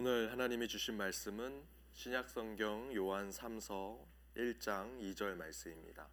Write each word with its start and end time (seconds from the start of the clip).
오늘 0.00 0.30
하나님이 0.30 0.68
주신 0.68 0.96
말씀은 0.96 1.60
신약 1.92 2.30
성경 2.30 2.94
요한 2.94 3.30
3서 3.30 3.98
1장 4.36 4.96
2절 5.00 5.34
말씀입니다. 5.34 6.06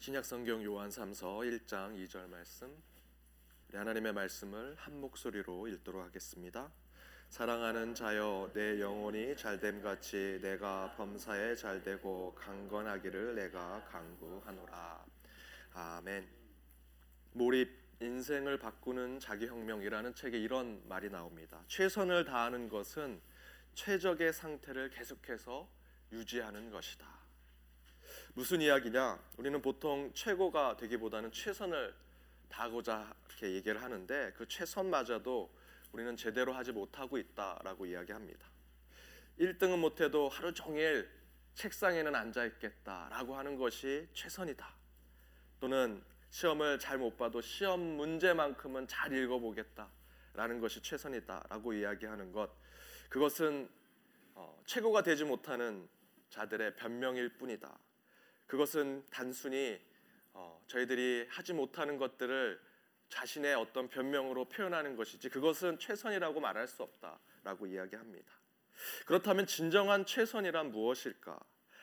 신약 0.00 0.24
성경 0.24 0.60
요한 0.64 0.90
3서 0.90 1.22
1장 1.22 1.94
2절 1.94 2.26
말씀. 2.26 2.76
하나님의 3.72 4.12
말씀을 4.12 4.74
한 4.76 5.00
목소리로 5.00 5.68
읽도록 5.68 6.02
하겠습니다. 6.02 6.68
사랑하는 7.28 7.94
자여 7.94 8.50
내 8.52 8.80
영혼이 8.80 9.36
잘됨 9.36 9.80
같이 9.80 10.40
내가 10.42 10.92
범사에 10.96 11.54
잘되고 11.54 12.34
강건하기를 12.34 13.36
내가 13.36 13.84
강구하노라. 13.84 15.04
아멘. 15.74 16.28
몰입 17.34 17.81
인생을 18.02 18.58
바꾸는 18.58 19.20
자기혁명이라는 19.20 20.14
책에 20.14 20.38
이런 20.38 20.82
말이 20.88 21.08
나옵니다. 21.08 21.62
최선을 21.68 22.24
다하는 22.24 22.68
것은 22.68 23.20
최적의 23.74 24.32
상태를 24.32 24.90
계속해서 24.90 25.68
유지하는 26.10 26.70
것이다. 26.70 27.06
무슨 28.34 28.60
이야기냐? 28.60 29.18
우리는 29.38 29.62
보통 29.62 30.10
최고가 30.14 30.76
되기보다는 30.76 31.32
최선을 31.32 31.94
다하고자 32.48 33.14
이렇게 33.28 33.52
얘기를 33.52 33.82
하는데 33.82 34.32
그 34.36 34.46
최선마저도 34.46 35.50
우리는 35.92 36.16
제대로 36.16 36.52
하지 36.52 36.72
못하고 36.72 37.18
있다라고 37.18 37.86
이야기합니다. 37.86 38.46
1등은 39.38 39.78
못해도 39.78 40.28
하루 40.28 40.52
종일 40.52 41.08
책상에는 41.54 42.14
앉아 42.14 42.44
있겠다라고 42.46 43.36
하는 43.36 43.56
것이 43.56 44.08
최선이다. 44.12 44.74
또는 45.60 46.02
시험을 46.32 46.78
잘 46.78 46.96
못 46.98 47.16
봐도 47.18 47.42
시험 47.42 47.78
문제만큼은 47.80 48.88
잘 48.88 49.12
읽어보겠다라는 49.12 50.60
것이 50.60 50.82
최선이다라고 50.82 51.74
이야기하는 51.74 52.32
것 52.32 52.50
그것은 53.10 53.68
어, 54.34 54.58
최고가 54.64 55.02
되지 55.02 55.24
못하는 55.24 55.86
자들의 56.30 56.76
변명일 56.76 57.36
뿐이다. 57.36 57.78
그것은 58.46 59.04
단순히 59.10 59.78
어, 60.32 60.58
저희들이 60.68 61.26
하지 61.28 61.52
못하는 61.52 61.98
것들을 61.98 62.58
자신의 63.10 63.54
어떤 63.54 63.90
변명으로 63.90 64.46
표현하는 64.46 64.96
것이지 64.96 65.28
그것은 65.28 65.78
최선이라고 65.78 66.40
말할 66.40 66.66
수 66.66 66.82
없다라고 66.82 67.66
이야기합니다. 67.66 68.32
그렇다면 69.04 69.46
진정한 69.46 70.06
최선이란 70.06 70.70
무엇일까? 70.70 71.38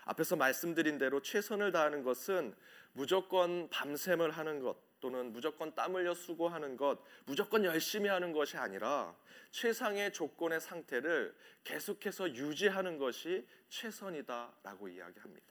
앞에서 0.05 0.35
말씀드린 0.35 0.97
대로 0.97 1.21
최선을 1.21 1.71
다하는 1.71 2.01
것은 2.01 2.55
무조건 2.93 3.69
밤샘을 3.69 4.31
하는 4.31 4.59
것 4.59 4.77
또는 4.99 5.31
무조건 5.31 5.73
땀 5.75 5.95
흘려 5.95 6.13
수고하는 6.13 6.75
것, 6.75 6.99
무조건 7.25 7.63
열심히 7.63 8.09
하는 8.09 8.33
것이 8.33 8.57
아니라 8.57 9.15
최상의 9.51 10.13
조건의 10.13 10.59
상태를 10.59 11.35
계속해서 11.63 12.33
유지하는 12.33 12.97
것이 12.97 13.47
최선이다라고 13.69 14.89
이야기합니다. 14.89 15.47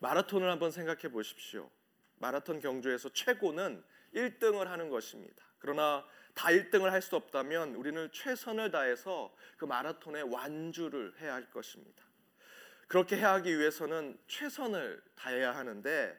마라톤을 0.00 0.50
한번 0.50 0.70
생각해 0.70 1.10
보십시오. 1.10 1.70
마라톤 2.16 2.60
경주에서 2.60 3.08
최고는 3.10 3.82
1등을 4.14 4.64
하는 4.66 4.88
것입니다. 4.90 5.44
그러나 5.58 6.06
다 6.34 6.48
1등을 6.48 6.90
할 6.90 7.02
수 7.02 7.16
없다면 7.16 7.74
우리는 7.74 8.10
최선을 8.12 8.70
다해서 8.70 9.34
그 9.56 9.64
마라톤의 9.64 10.24
완주를 10.24 11.14
해야 11.20 11.34
할 11.34 11.50
것입니다. 11.50 12.04
그렇게 12.88 13.16
해야 13.16 13.34
하기 13.34 13.58
위해서는 13.58 14.18
최선을 14.26 15.02
다해야 15.14 15.54
하는데 15.54 16.18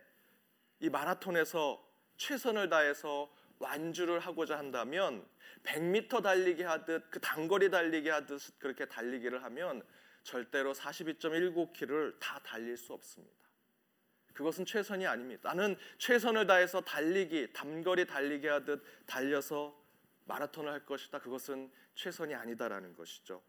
이 0.80 0.90
마라톤에서 0.90 1.84
최선을 2.18 2.70
다해서 2.70 3.34
완주를 3.58 4.20
하고자 4.20 4.58
한다면 4.58 5.28
100m 5.64 6.24
달리기 6.24 6.64
하듯 6.64 7.10
그 7.10 7.20
단거리 7.20 7.70
달리기 7.72 8.08
하듯 8.10 8.60
그렇게 8.60 8.86
달리기를 8.86 9.44
하면 9.44 9.84
절대로 10.24 10.74
42.19km를 10.74 12.20
다 12.20 12.40
달릴 12.44 12.78
수 12.78 12.94
없습니다. 12.94 13.36
그것은 14.34 14.66
최선이 14.66 15.06
아닙니다. 15.06 15.54
나는 15.54 15.76
최선을 15.98 16.48
다해서 16.48 16.82
달리기, 16.82 17.52
단거리 17.52 18.06
달리기 18.06 18.48
하듯 18.48 18.82
달려서 19.06 19.78
마라톤을 20.26 20.72
할 20.72 20.86
것이다. 20.86 21.20
그것은 21.20 21.72
최선이 21.96 22.36
아니다라는 22.36 22.96
것이죠. 22.96 23.42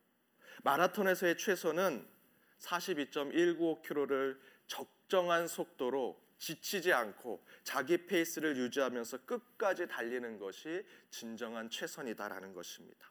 마라톤에서의 0.64 1.36
최선은 1.36 2.19
42.195km를 2.60 4.38
적정한 4.66 5.48
속도로 5.48 6.20
지치지 6.38 6.92
않고 6.92 7.44
자기 7.64 8.06
페이스를 8.06 8.56
유지하면서 8.56 9.24
끝까지 9.26 9.86
달리는 9.86 10.38
것이 10.38 10.84
진정한 11.10 11.68
최선이다라는 11.68 12.54
것입니다. 12.54 13.10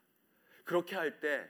그렇게 0.64 0.96
할 0.96 1.20
때 1.20 1.50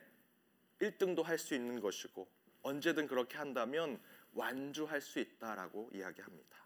1등도 0.82 1.24
할 1.24 1.38
수 1.38 1.56
있는 1.56 1.80
것이고 1.80 2.28
언제든 2.62 3.08
그렇게 3.08 3.38
한다면 3.38 4.02
완주할 4.34 5.02
수 5.02 5.20
있다라고 5.20 5.90
이야기합니다. 5.94 6.58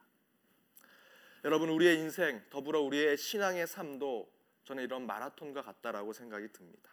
여러분 1.45 1.69
우리의 1.69 1.97
인생 1.99 2.43
더불어 2.49 2.79
우리의 2.81 3.17
신앙의 3.17 3.67
삶도 3.67 4.31
저는 4.63 4.83
이런 4.83 5.05
마라톤과 5.05 5.61
같다라고 5.61 6.13
생각이 6.13 6.47
듭니다. 6.53 6.92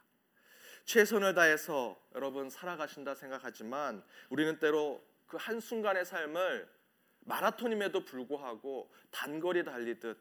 최선을 0.84 1.34
다해서 1.34 2.00
여러분 2.14 2.50
살아가신다 2.50 3.14
생각하지만 3.14 4.02
우리는 4.28 4.58
때로 4.58 5.04
그 5.26 5.36
한순간의 5.36 6.04
삶을 6.04 6.68
마라톤임에도 7.20 8.04
불구하고 8.04 8.92
단거리 9.10 9.64
달리듯 9.64 10.18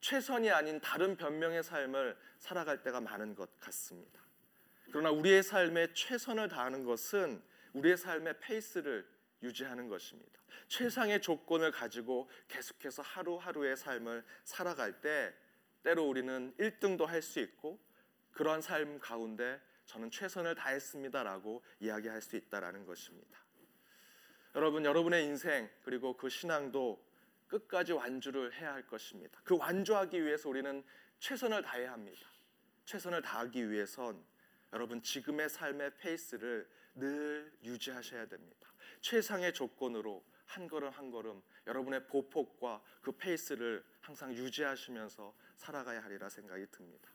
최선이 0.00 0.50
아닌 0.50 0.80
다른 0.80 1.16
변명의 1.16 1.62
삶을 1.62 2.16
살아갈 2.38 2.82
때가 2.82 3.00
많은 3.00 3.34
것 3.34 3.58
같습니다. 3.60 4.20
그러나 4.86 5.10
우리의 5.10 5.42
삶에 5.42 5.92
최선을 5.92 6.48
다하는 6.48 6.84
것은 6.84 7.42
우리의 7.72 7.96
삶의 7.96 8.40
페이스를 8.40 9.06
유지하는 9.42 9.88
것입니다. 9.88 10.40
최상의 10.68 11.20
조건을 11.22 11.70
가지고 11.70 12.28
계속해서 12.48 13.02
하루하루의 13.02 13.76
삶을 13.76 14.24
살아갈 14.44 15.00
때 15.00 15.34
때로 15.82 16.04
우리는 16.08 16.54
1등도 16.58 17.06
할 17.06 17.22
수 17.22 17.40
있고 17.40 17.78
그러한 18.32 18.60
삶 18.60 18.98
가운데 18.98 19.60
저는 19.86 20.10
최선을 20.10 20.54
다했습니다라고 20.54 21.62
이야기할 21.80 22.22
수 22.22 22.36
있다라는 22.36 22.86
것입니다. 22.86 23.38
여러분, 24.54 24.84
여러분의 24.84 25.24
인생 25.24 25.68
그리고 25.84 26.16
그 26.16 26.28
신앙도 26.28 27.02
끝까지 27.48 27.92
완주를 27.92 28.54
해야 28.54 28.72
할 28.72 28.86
것입니다. 28.86 29.40
그 29.44 29.56
완주하기 29.56 30.24
위해서 30.24 30.48
우리는 30.48 30.82
최선을 31.18 31.62
다해야 31.62 31.92
합니다. 31.92 32.26
최선을 32.84 33.22
다하기 33.22 33.70
위해선 33.70 34.24
여러분 34.72 35.02
지금의 35.02 35.48
삶의 35.48 35.96
페이스를 35.98 36.68
늘 36.94 37.52
유지하셔야 37.62 38.26
됩니다. 38.26 38.72
최상의 39.00 39.52
조건으로 39.52 40.24
한 40.46 40.68
걸음 40.68 40.88
한 40.90 41.10
걸음 41.10 41.42
여러분의 41.66 42.06
보폭과 42.06 42.82
그 43.00 43.12
페이스를 43.12 43.84
항상 44.00 44.34
유지하시면서 44.34 45.34
살아가야 45.56 46.02
하리라 46.04 46.28
생각이 46.28 46.66
듭니다. 46.70 47.11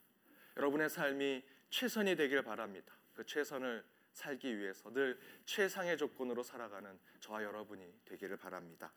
여러분의 0.58 0.90
삶이 0.90 1.44
최선이 1.70 2.16
되길 2.16 2.42
바랍니다. 2.42 2.96
그 3.14 3.24
최선을 3.26 3.86
살기 4.14 4.58
위해서 4.58 4.92
늘 4.92 5.20
최상의 5.46 5.98
조건으로 5.98 6.42
살아가는 6.42 7.00
저와 7.20 7.44
여러분이 7.44 8.02
되기를 8.06 8.38
바랍니다. 8.38 8.92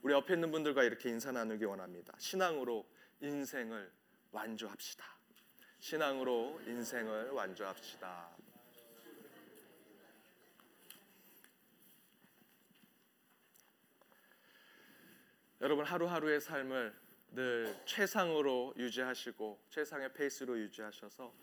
우리 0.00 0.14
옆에 0.14 0.34
있는 0.34 0.50
분들과 0.50 0.82
이렇게 0.84 1.10
인사 1.10 1.30
나누기 1.30 1.64
원합니다. 1.64 2.14
신앙으로 2.18 2.88
인생을 3.20 3.92
완주합시다. 4.30 5.04
신앙으로 5.78 6.60
인생을 6.66 7.30
완주합시다. 7.30 8.30
여러분 15.60 15.84
하루하루의 15.84 16.40
삶을 16.40 17.01
늘 17.32 17.74
최상으로 17.86 18.74
유지하시고 18.76 19.66
최상의 19.70 20.12
페이스로 20.12 20.58
유지하셔서 20.58 21.34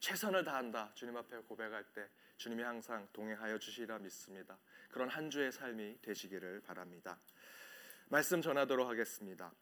최선을 0.00 0.44
다한다 0.44 0.92
주님 0.94 1.16
앞에 1.16 1.38
고백할 1.38 1.84
때 1.92 2.08
주님이 2.36 2.62
항상 2.62 3.06
동행하여 3.12 3.58
주시리라 3.58 3.98
믿습니다. 3.98 4.58
그런 4.90 5.08
한 5.08 5.30
주의 5.30 5.52
삶이 5.52 5.98
되시기를 6.02 6.62
바랍니다. 6.62 7.18
말씀 8.08 8.42
전하도록 8.42 8.88
하겠습니다. 8.88 9.52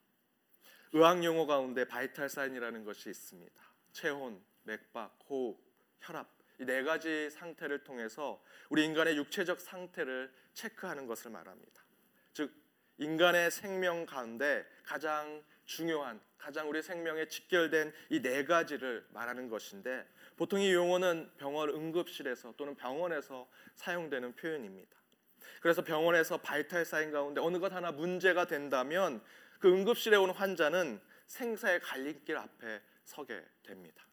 의학 0.93 1.23
용어 1.25 1.47
가운데 1.47 1.85
vital 1.85 2.29
sign이라는 2.29 2.85
것이 2.85 3.11
있습니다. 3.11 3.62
체온, 3.93 4.43
맥박, 4.65 5.19
호흡, 5.29 5.61
혈압 6.01 6.43
이 6.61 6.65
네 6.65 6.85
가지 6.85 7.29
상태를 7.31 7.83
통해서 7.83 8.41
우리 8.69 8.85
인간의 8.85 9.17
육체적 9.17 9.61
상태를 9.61 10.33
체크하는 10.55 11.09
것을 11.09 11.33
말합니다. 11.33 11.83
즉 12.33 12.53
인간의 12.99 13.51
생명 13.51 14.06
가운데 14.06 14.65
가장 14.85 15.43
중요한 15.64 16.20
가장 16.38 16.69
우리 16.69 16.82
생명에 16.82 17.26
직결된 17.29 17.93
이 18.11 18.20
네 18.20 18.44
가지를 18.44 19.06
말하는 19.11 19.49
것인데 19.49 20.06
보통 20.37 20.61
이 20.61 20.73
용어는 20.73 21.31
병원 21.38 21.69
응급실에서 21.70 22.55
또는 22.56 22.75
병원에서 22.75 23.49
사용되는 23.76 24.35
표현입니다. 24.35 24.97
그래서 25.61 25.82
병원에서 25.82 26.38
바이탈 26.38 26.85
사인 26.85 27.12
가운데 27.12 27.41
어느 27.41 27.59
것 27.59 27.73
하나 27.73 27.93
문제가 27.93 28.47
된다면 28.47 29.23
그 29.61 29.73
응급실에 29.73 30.17
온 30.17 30.31
환자는 30.31 31.00
생사의 31.26 31.81
갈림길 31.81 32.37
앞에 32.37 32.81
서게 33.05 33.44
됩니다. 33.62 34.05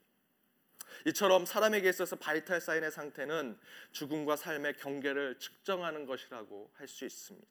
이처럼 1.06 1.46
사람에게 1.46 1.90
있어서 1.90 2.16
바이탈 2.16 2.62
사인의 2.62 2.92
상태는 2.92 3.58
죽음과 3.92 4.36
삶의 4.36 4.78
경계를 4.78 5.40
측정하는 5.40 6.06
것이라고 6.06 6.72
할 6.76 6.88
수 6.88 7.06
있습니다. 7.06 7.48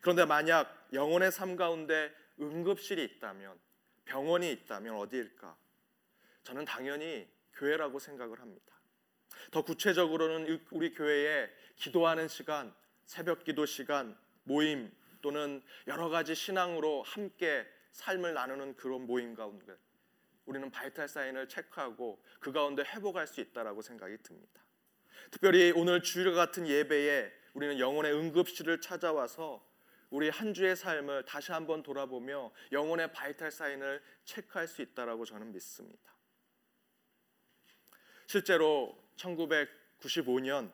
그런데 0.00 0.24
만약 0.24 0.88
영혼의 0.92 1.32
삶 1.32 1.56
가운데 1.56 2.14
응급실이 2.40 3.02
있다면 3.04 3.58
병원이 4.04 4.50
있다면 4.52 4.96
어디일까? 4.96 5.56
저는 6.42 6.64
당연히 6.64 7.28
교회라고 7.54 7.98
생각을 7.98 8.40
합니다. 8.40 8.74
더 9.50 9.62
구체적으로는 9.62 10.60
우리 10.70 10.92
교회에 10.92 11.48
기도하는 11.76 12.28
시간, 12.28 12.74
새벽 13.06 13.44
기도 13.44 13.66
시간, 13.66 14.16
모임 14.44 14.92
또는 15.22 15.62
여러 15.86 16.08
가지 16.08 16.34
신앙으로 16.34 17.02
함께 17.02 17.66
삶을 17.92 18.34
나누는 18.34 18.76
그런 18.76 19.06
모임 19.06 19.34
가운데 19.34 19.74
우리는 20.44 20.70
바이탈 20.70 21.08
사인을 21.08 21.48
체크하고 21.48 22.22
그 22.40 22.52
가운데 22.52 22.82
회복할 22.82 23.26
수 23.26 23.40
있다라고 23.40 23.80
생각이 23.80 24.18
듭니다. 24.22 24.62
특별히 25.30 25.72
오늘 25.74 26.02
주일 26.02 26.34
같은 26.34 26.66
예배에 26.66 27.32
우리는 27.54 27.78
영혼의 27.78 28.12
응급실을 28.12 28.80
찾아와서 28.80 29.64
우리 30.14 30.28
한 30.28 30.54
주의 30.54 30.76
삶을 30.76 31.24
다시 31.24 31.50
한번 31.50 31.82
돌아보며 31.82 32.52
영혼의 32.70 33.12
바이탈 33.12 33.50
사인을 33.50 34.00
체크할 34.24 34.68
수 34.68 34.80
있다라고 34.80 35.24
저는 35.24 35.50
믿습니다. 35.50 36.14
실제로 38.28 38.96
1995년, 39.16 40.70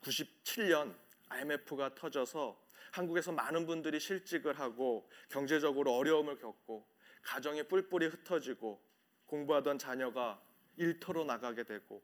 97년 0.00 0.92
IMF가 1.28 1.94
터져서 1.94 2.60
한국에서 2.90 3.30
많은 3.30 3.64
분들이 3.64 4.00
실직을 4.00 4.58
하고 4.58 5.08
경제적으로 5.28 5.94
어려움을 5.94 6.38
겪고 6.38 6.84
가정이 7.22 7.68
뿔뿔이 7.68 8.06
흩어지고 8.06 8.82
공부하던 9.26 9.78
자녀가 9.78 10.42
일터로 10.76 11.22
나가게 11.22 11.62
되고 11.62 12.02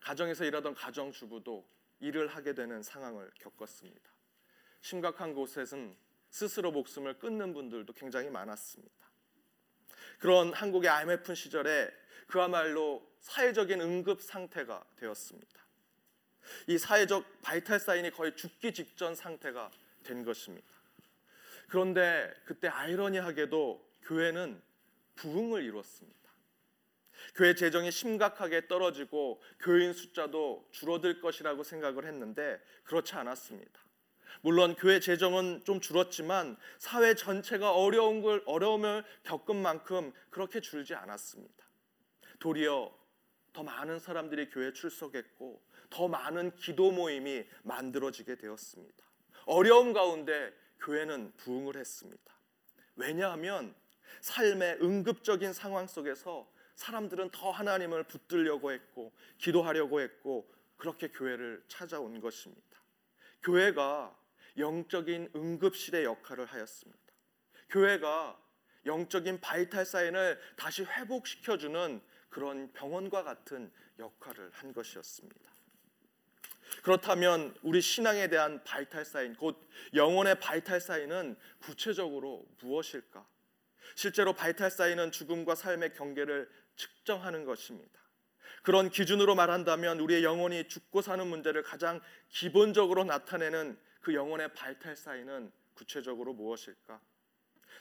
가정에서 0.00 0.44
일하던 0.44 0.74
가정주부도 0.74 1.66
일을 2.00 2.26
하게 2.26 2.52
되는 2.52 2.82
상황을 2.82 3.30
겪었습니다. 3.40 4.15
심각한 4.86 5.34
곳에서는 5.34 5.96
스스로 6.30 6.70
목숨을 6.70 7.18
끊는 7.18 7.52
분들도 7.52 7.92
굉장히 7.94 8.30
많았습니다. 8.30 8.94
그런 10.20 10.52
한국의 10.52 10.88
IMF 10.88 11.34
시절에 11.34 11.90
그야말로 12.28 13.04
사회적인 13.20 13.80
응급 13.80 14.22
상태가 14.22 14.84
되었습니다. 14.96 15.66
이 16.68 16.78
사회적 16.78 17.42
바이탈 17.42 17.80
사인이 17.80 18.10
거의 18.12 18.36
죽기 18.36 18.72
직전 18.72 19.16
상태가 19.16 19.72
된 20.04 20.24
것입니다. 20.24 20.68
그런데 21.68 22.32
그때 22.44 22.68
아이러니하게도 22.68 23.84
교회는 24.02 24.62
부흥을 25.16 25.64
이뤘습니다. 25.64 26.16
교회 27.34 27.56
재정이 27.56 27.90
심각하게 27.90 28.68
떨어지고 28.68 29.42
교인 29.58 29.92
숫자도 29.92 30.68
줄어들 30.70 31.20
것이라고 31.20 31.64
생각을 31.64 32.06
했는데 32.06 32.62
그렇지 32.84 33.16
않았습니다. 33.16 33.85
물론 34.42 34.74
교회 34.74 35.00
재정은 35.00 35.62
좀 35.64 35.80
줄었지만 35.80 36.56
사회 36.78 37.14
전체가 37.14 37.72
어려운 37.72 38.22
걸 38.22 38.42
어려움을 38.46 39.04
겪은 39.24 39.56
만큼 39.56 40.12
그렇게 40.30 40.60
줄지 40.60 40.94
않았습니다. 40.94 41.66
도리어 42.38 42.96
더 43.52 43.62
많은 43.62 43.98
사람들이 43.98 44.50
교회 44.50 44.72
출석했고 44.72 45.62
더 45.90 46.08
많은 46.08 46.54
기도 46.56 46.90
모임이 46.90 47.44
만들어지게 47.62 48.36
되었습니다. 48.36 49.04
어려움 49.46 49.92
가운데 49.92 50.52
교회는 50.80 51.32
부흥을 51.36 51.76
했습니다. 51.76 52.34
왜냐하면 52.96 53.74
삶의 54.20 54.78
응급적인 54.82 55.52
상황 55.52 55.86
속에서 55.86 56.50
사람들은 56.74 57.30
더 57.30 57.50
하나님을 57.50 58.04
붙들려고 58.04 58.72
했고 58.72 59.12
기도하려고 59.38 60.00
했고 60.00 60.50
그렇게 60.76 61.08
교회를 61.08 61.64
찾아온 61.68 62.20
것입니다. 62.20 62.62
교회가 63.42 64.14
영적인 64.58 65.30
응급실의 65.34 66.04
역할을 66.04 66.46
하였습니다. 66.46 67.00
교회가 67.68 68.40
영적인 68.86 69.40
바이탈 69.40 69.84
사인을 69.84 70.40
다시 70.56 70.84
회복시켜주는 70.84 72.00
그런 72.28 72.72
병원과 72.72 73.24
같은 73.24 73.72
역할을 73.98 74.50
한 74.52 74.72
것이었습니다. 74.72 75.56
그렇다면 76.82 77.54
우리 77.62 77.80
신앙에 77.80 78.28
대한 78.28 78.62
vital 78.64 79.04
sign, 79.04 79.34
곧 79.34 79.68
영혼의 79.94 80.40
vital 80.40 80.80
sign은 80.80 81.36
구체적으로 81.60 82.46
무엇일까? 82.60 83.26
실제로 83.94 84.32
vital 84.32 84.70
sign은 84.70 85.12
죽음과 85.12 85.54
삶의 85.54 85.94
경계를 85.94 86.48
측정하는 86.76 87.44
것입니다. 87.44 88.00
그런 88.62 88.90
기준으로 88.90 89.34
말한다면 89.34 90.00
우리의 90.00 90.24
영혼이 90.24 90.68
죽고 90.68 91.00
사는 91.00 91.24
문제를 91.26 91.62
가장 91.62 92.00
기본적으로 92.28 93.04
나타내는 93.04 93.78
그 94.06 94.14
영혼의 94.14 94.54
vital 94.54 94.94
sign은 94.94 95.50
구체적으로 95.74 96.32
무엇일까? 96.32 97.00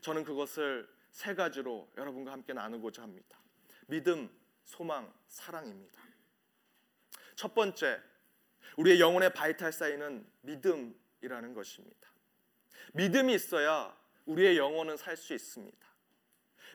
저는 0.02 0.24
그것을 0.24 0.92
세 1.12 1.36
가지로 1.36 1.88
여러분과 1.96 2.32
함께 2.32 2.52
나누고자 2.52 3.04
합니다. 3.04 3.38
믿음, 3.86 4.36
소망, 4.64 5.14
사랑입니다. 5.28 6.02
첫 7.36 7.54
번째, 7.54 8.02
우리의 8.76 9.00
영혼의 9.00 9.36
바이탈 9.36 9.72
사인은 9.72 10.26
믿음이라는 10.42 11.54
것입니다. 11.54 12.10
믿음이 12.94 13.36
있어야 13.36 13.96
우리의 14.26 14.58
영혼은 14.58 14.98
살 14.98 15.18
수 15.18 15.36
있습니다. 15.36 15.78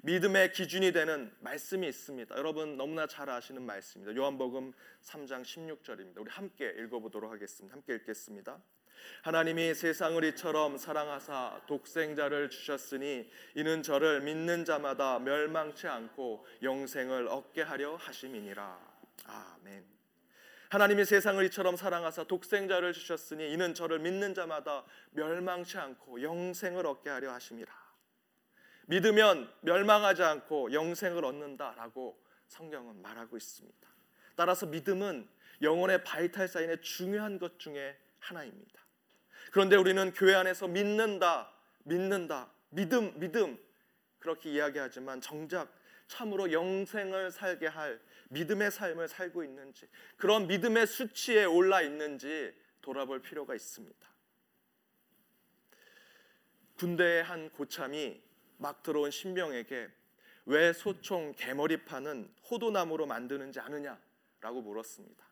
믿음의 0.05 0.53
기준이 0.53 0.93
되는 0.93 1.35
말씀이 1.41 1.89
있습니다. 1.89 2.37
여러분 2.37 2.77
너무나 2.77 3.09
잘 3.09 3.29
아시는 3.29 3.67
말씀입니다. 3.67 4.17
요한복음 4.17 4.73
3장 5.03 5.43
16절입니다. 5.43 6.21
우리 6.21 6.31
함께 6.31 6.73
읽어보도록 6.79 7.33
하겠습니다. 7.33 7.75
함께 7.75 7.97
읽겠습니다. 7.97 8.63
하나님이 9.23 9.75
세상을 9.75 10.23
이처럼 10.25 10.79
사랑하사 10.79 11.63
독생자를 11.67 12.51
주셨으니 12.51 13.31
이는 13.55 13.83
저를 13.83 14.21
믿는 14.21 14.65
자마다 14.65 15.19
멸망치 15.19 15.87
않고 15.87 16.47
영생을 16.63 17.29
얻게 17.29 17.63
하려 17.63 17.97
하심이니라. 17.97 18.79
아멘. 19.27 19.85
하나님이 20.71 21.05
세상을 21.05 21.45
이처럼 21.47 21.77
사랑하사 21.77 22.25
독생자를 22.25 22.93
주셨으니 22.93 23.53
이는 23.53 23.75
저를 23.75 23.99
믿는 23.99 24.35
자마다 24.35 24.85
멸망치 25.11 25.79
않고 25.79 26.23
영생을 26.23 26.87
얻게 26.87 27.11
하려 27.11 27.33
하심이라. 27.33 27.73
믿으면 28.87 29.53
멸망하지 29.61 30.23
않고 30.23 30.73
영생을 30.73 31.25
얻는다라고 31.25 32.21
성경은 32.47 33.03
말하고 33.03 33.37
있습니다. 33.37 33.89
따라서 34.37 34.67
믿음은 34.67 35.29
영혼의 35.63 36.05
바이탈 36.05 36.49
사인의 36.49 36.81
중요한 36.83 37.39
것 37.39 37.59
중에 37.59 37.97
하나입니다. 38.19 38.80
그런데 39.51 39.77
우리는 39.77 40.13
교회 40.13 40.35
안에서 40.35 40.69
믿는다, 40.69 41.53
믿는다, 41.85 42.51
믿음, 42.71 43.19
믿음 43.19 43.59
그렇게 44.19 44.51
이야기하지만 44.51 45.21
정작 45.21 45.73
참으로 46.07 46.53
영생을 46.53 47.31
살게 47.31 47.67
할 47.67 48.01
믿음의 48.31 48.71
삶을 48.71 49.09
살고 49.09 49.43
있는지 49.45 49.89
그런 50.17 50.47
믿음의 50.47 50.87
수치에 50.87 51.45
올라 51.45 51.83
있는지 51.83 52.55
돌아볼 52.81 53.23
필요가 53.23 53.55
있습니다. 53.55 54.09
군대의 56.77 57.23
한 57.23 57.51
고참이 57.51 58.21
막 58.59 58.83
들어온 58.83 59.11
신병에게 59.11 59.91
왜 60.47 60.73
소총 60.73 61.35
개머리판은 61.37 62.33
호도나무로 62.51 63.07
만드는지 63.07 63.61
아느냐라고 63.61 64.63
물었습니다. 64.63 65.25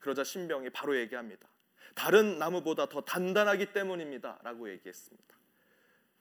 그러자 0.00 0.22
신병이 0.22 0.70
바로 0.70 0.96
얘기합니다. 0.96 1.48
다른 1.94 2.38
나무보다 2.38 2.88
더 2.88 3.00
단단하기 3.02 3.72
때문입니다. 3.72 4.38
라고 4.42 4.68
얘기했습니다. 4.70 5.34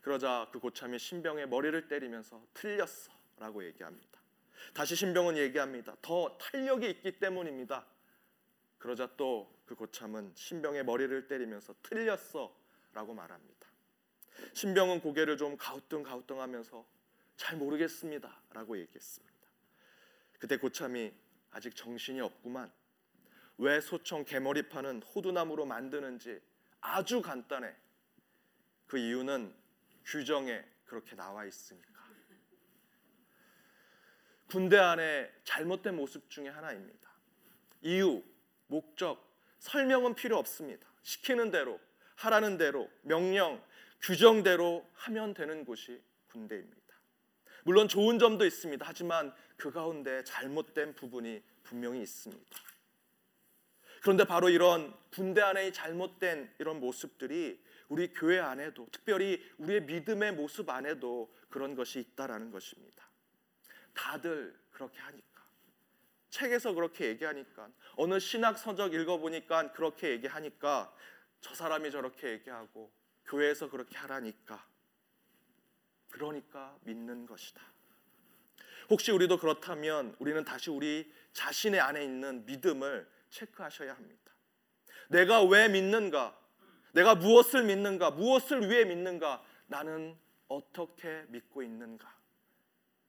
그러자 0.01 0.49
그 0.51 0.59
고참이 0.59 0.99
신병의 0.99 1.47
머리를 1.47 1.87
때리면서 1.87 2.45
틀렸어. 2.53 3.11
라고 3.37 3.63
얘기합니다. 3.65 4.19
다시 4.73 4.95
신병은 4.95 5.37
얘기합니다. 5.37 5.95
더 6.01 6.37
탄력이 6.37 6.89
있기 6.89 7.19
때문입니다. 7.19 7.85
그러자 8.77 9.09
또 9.17 9.53
그 9.65 9.75
고참은 9.75 10.33
신병의 10.35 10.85
머리를 10.85 11.27
때리면서 11.27 11.73
틀렸어. 11.81 12.55
라고 12.93 13.13
말합니다. 13.13 13.67
신병은 14.53 15.01
고개를 15.01 15.37
좀 15.37 15.57
가우뚱가우뚱 15.57 16.41
하면서 16.41 16.85
잘 17.37 17.57
모르겠습니다. 17.57 18.41
라고 18.51 18.77
얘기했습니다. 18.77 19.33
그때 20.37 20.57
고참이 20.57 21.11
아직 21.51 21.75
정신이 21.75 22.21
없구만. 22.21 22.71
왜 23.57 23.79
소총 23.79 24.25
개머리판은 24.25 25.03
호두나무로 25.03 25.65
만드는지 25.65 26.41
아주 26.81 27.21
간단해. 27.21 27.73
그 28.87 28.97
이유는 28.97 29.53
규정에 30.05 30.63
그렇게 30.85 31.15
나와 31.15 31.45
있으니까. 31.45 31.93
군대 34.47 34.77
안에 34.77 35.31
잘못된 35.45 35.95
모습 35.95 36.29
중에 36.29 36.49
하나입니다. 36.49 37.09
이유, 37.81 38.23
목적, 38.67 39.33
설명은 39.59 40.13
필요 40.13 40.37
없습니다. 40.37 40.87
시키는 41.01 41.49
대로, 41.49 41.79
하라는 42.15 42.57
대로, 42.57 42.89
명령, 43.01 43.63
규정대로 44.01 44.87
하면 44.93 45.33
되는 45.33 45.65
곳이 45.65 45.99
군대입니다. 46.29 46.81
물론 47.63 47.87
좋은 47.87 48.19
점도 48.19 48.45
있습니다. 48.45 48.85
하지만 48.87 49.33
그 49.55 49.71
가운데 49.71 50.23
잘못된 50.23 50.95
부분이 50.95 51.41
분명히 51.63 52.01
있습니다. 52.01 52.72
그런데 54.03 54.25
바로 54.25 54.49
이런 54.49 54.93
군대 55.13 55.41
안의 55.41 55.71
잘못된 55.71 56.55
이런 56.59 56.81
모습들이 56.81 57.63
우리 57.87 58.11
교회 58.11 58.37
안에도 58.37 58.85
특별히 58.91 59.41
우리의 59.57 59.83
믿음의 59.83 60.33
모습 60.33 60.69
안에도 60.69 61.33
그런 61.49 61.73
것이 61.73 62.01
있다라는 62.01 62.51
것입니다. 62.51 63.07
다들 63.93 64.59
그렇게 64.71 64.99
하니까 64.99 65.43
책에서 66.31 66.73
그렇게 66.73 67.07
얘기하니까 67.07 67.69
어느 67.95 68.19
신학 68.19 68.57
서적 68.57 68.93
읽어보니까 68.93 69.71
그렇게 69.71 70.09
얘기하니까 70.09 70.93
저 71.39 71.55
사람이 71.55 71.89
저렇게 71.89 72.31
얘기하고 72.31 72.91
교회에서 73.27 73.69
그렇게 73.69 73.95
하라니까 73.95 74.67
그러니까 76.09 76.77
믿는 76.81 77.25
것이다. 77.25 77.61
혹시 78.89 79.13
우리도 79.13 79.37
그렇다면 79.37 80.13
우리는 80.19 80.43
다시 80.43 80.69
우리 80.71 81.09
자신의 81.31 81.79
안에 81.79 82.03
있는 82.03 82.45
믿음을 82.45 83.13
체크하셔야 83.33 83.93
합니다. 83.93 84.31
내가 85.09 85.43
왜 85.43 85.67
믿는가? 85.67 86.37
내가 86.93 87.15
무엇을 87.15 87.63
믿는가? 87.63 88.11
무엇을 88.11 88.69
위해 88.69 88.85
믿는가? 88.85 89.43
나는 89.67 90.15
어떻게 90.47 91.25
믿고 91.29 91.63
있는가? 91.63 92.15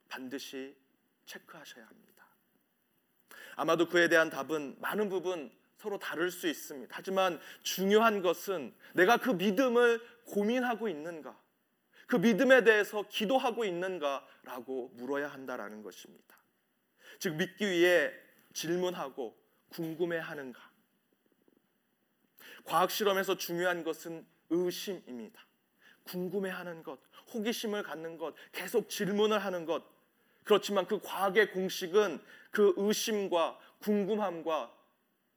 반드시 0.09 0.77
체크하셔야 1.27 1.87
합니다. 1.87 2.27
아마도 3.57 3.89
그에 3.89 4.09
대한 4.09 4.31
답은 4.31 4.77
많은 4.81 5.09
부분 5.09 5.53
서로 5.77 5.99
다를 5.99 6.31
수 6.31 6.49
있습니다. 6.49 6.95
하지만 6.97 7.39
중요한 7.63 8.23
것은 8.23 8.75
내가 8.95 9.19
그 9.19 9.31
믿음을 9.31 10.01
고민하고 10.27 10.89
있는가? 10.89 11.39
그 12.07 12.17
믿음에 12.17 12.65
대해서 12.65 13.03
기도하고 13.09 13.65
있는가라고 13.65 14.93
물어야 14.95 15.29
한다라는 15.29 15.83
것입니다. 15.83 16.37
즉 17.19 17.37
믿기 17.37 17.69
위해 17.69 18.11
질문하고 18.53 19.44
궁금해하는가? 19.75 20.61
과학 22.65 22.91
실험에서 22.91 23.37
중요한 23.37 23.85
것은 23.85 24.27
의심입니다. 24.51 25.45
궁금해하는 26.05 26.83
것, 26.83 26.99
호기심을 27.33 27.83
갖는 27.83 28.17
것, 28.19 28.35
계속 28.53 28.89
질문을 28.89 29.39
하는 29.39 29.67
것. 29.67 29.85
그렇지만 30.45 30.87
그 30.87 31.01
과학의 31.01 31.53
공식은 31.53 32.21
그 32.51 32.75
의심과 32.77 33.59
궁금함과 33.81 34.73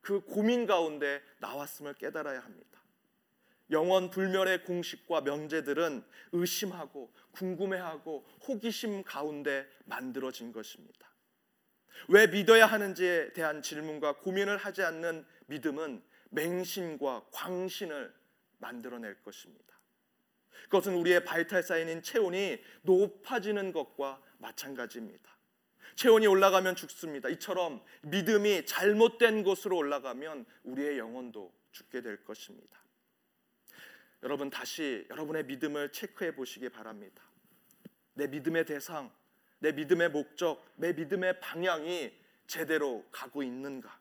그 0.01 0.22
고민 0.22 0.65
가운데 0.65 1.22
나왔음을 1.39 1.94
깨달아야 1.96 2.39
합니다. 2.39 2.82
영원 3.72 4.10
불멸의 4.10 4.63
공식과 4.63 5.22
명제들은 5.22 6.03
의심하고 6.32 7.12
궁금해하고 7.32 8.25
호기심 8.48 9.03
가운데 9.03 9.67
만들어진 9.86 10.53
것입니다. 10.53 11.10
왜 12.10 12.27
믿어야 12.27 12.65
하는지에 12.65 13.34
대한 13.34 13.62
질문과 13.62 14.17
고민을 14.17 14.58
하지 14.58 14.84
않는 14.84 15.25
믿음은 15.48 16.03
맹신과 16.29 17.27
광신을 17.32 18.13
만들어낼 18.60 19.22
것입니다. 19.22 19.77
그것은 20.63 20.96
우리의 20.96 21.24
바이탈 21.24 21.63
사인인 21.63 22.01
체온이 22.01 22.62
높아지는 22.82 23.72
것과 23.72 24.22
마찬가지입니다. 24.39 25.38
체온이 25.96 26.27
올라가면 26.27 26.75
죽습니다. 26.75 27.29
이처럼 27.29 27.84
믿음이 28.03 28.65
잘못된 28.65 29.44
곳으로 29.44 29.77
올라가면 29.77 30.46
우리의 30.63 31.00
영혼도 31.00 31.53
죽게 31.72 32.01
될 32.01 32.24
것입니다. 32.24 32.77
여러분 34.24 34.50
다시 34.50 35.06
여러분의 35.10 35.46
믿음을 35.46 35.91
체크해 35.91 36.36
보시기 36.36 36.70
바랍니다. 36.70 37.24
내 38.13 38.27
믿음의 38.27 38.65
대상, 38.65 39.12
내 39.60 39.72
믿음의 39.72 40.10
목적, 40.10 40.64
내 40.76 40.94
믿음의 40.94 41.40
방향이 41.40 42.12
제대로 42.48 43.06
가고 43.12 43.44
있는가? 43.44 44.00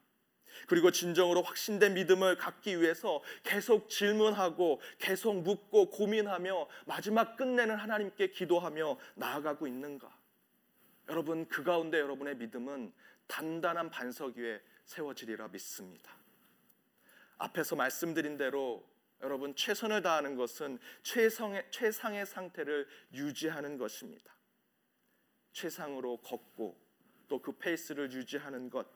그리고 0.66 0.90
진정으로 0.90 1.42
확신된 1.42 1.94
믿음을 1.94 2.36
갖기 2.36 2.80
위해서 2.80 3.22
계속 3.42 3.88
질문하고 3.88 4.80
계속 4.98 5.42
묻고 5.42 5.90
고민하며 5.90 6.68
마지막 6.86 7.36
끝내는 7.36 7.76
하나님께 7.76 8.30
기도하며 8.30 8.98
나아가고 9.16 9.66
있는가? 9.66 10.16
여러분 11.08 11.46
그 11.48 11.62
가운데 11.62 12.00
여러분의 12.00 12.36
믿음은 12.36 12.92
단단한 13.26 13.90
반석 13.90 14.36
위에 14.36 14.60
세워지리라 14.84 15.48
믿습니다. 15.48 16.16
앞에서 17.38 17.76
말씀드린 17.76 18.36
대로 18.36 18.88
여러분 19.22 19.54
최선을 19.54 20.02
다하는 20.02 20.36
것은 20.36 20.78
최상의, 21.02 21.66
최상의 21.70 22.26
상태를 22.26 22.86
유지하는 23.12 23.78
것입니다. 23.78 24.35
최상으로 25.56 26.18
걷고 26.18 26.76
또 27.28 27.40
그 27.40 27.52
페이스를 27.52 28.12
유지하는 28.12 28.70
것 28.70 28.86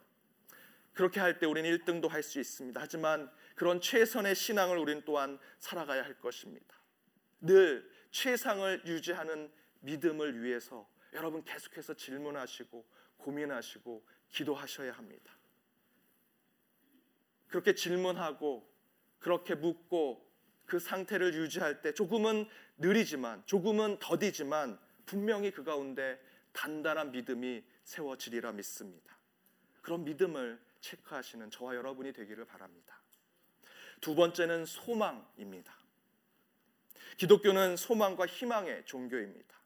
그렇게 0.93 1.19
할 1.21 1.38
때 1.38 1.47
우리는 1.47 1.69
1등도 1.79 2.09
할 2.09 2.23
수 2.23 2.38
있습니다. 2.38 2.79
하지만 2.81 3.31
그런 3.55 3.81
최선의 3.81 4.35
신앙을 4.35 4.76
우리는 4.76 5.02
또한 5.05 5.38
살아가야 5.59 6.05
할 6.05 6.21
것입니다. 6.21 6.76
늘 7.40 7.90
최상을 8.11 8.83
유지하는 8.87 9.50
믿음을 9.81 10.43
위해서 10.43 10.88
여러분 11.14 11.43
계속해서 11.45 11.95
질문하시고 11.95 12.85
고민하시고 13.17 14.07
기도하셔야 14.29 14.93
합니다. 14.93 15.35
그렇게 17.49 17.75
질문하고 17.75 18.69
그렇게 19.19 19.55
묻고 19.55 20.29
그 20.67 20.79
상태를 20.79 21.35
유지할 21.35 21.81
때 21.83 21.95
조금은 21.95 22.47
느리지만 22.79 23.43
조금은 23.47 23.99
더디지만 23.99 24.79
분명히 25.07 25.50
그 25.50 25.64
가운데 25.64 26.21
단단한 26.52 27.12
믿음이 27.12 27.64
세워지리라 27.85 28.52
믿습니다. 28.52 29.16
그런 29.83 30.04
믿음을 30.04 30.61
체크하시는 30.80 31.50
저와 31.50 31.75
여러분이 31.76 32.12
되기를 32.12 32.45
바랍니다. 32.45 33.00
두 34.00 34.14
번째는 34.14 34.64
소망입니다. 34.64 35.75
기독교는 37.16 37.76
소망과 37.76 38.26
희망의 38.26 38.87
종교입니다. 38.87 39.61